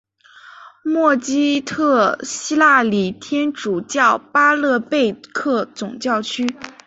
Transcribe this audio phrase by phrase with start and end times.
[0.81, 6.55] 默基特希腊礼天主教巴勒贝克总教区。